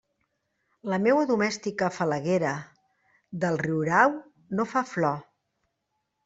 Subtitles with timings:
[0.93, 2.53] La meua domèstica falaguera
[3.45, 4.17] del riurau
[4.61, 5.21] no fa flor.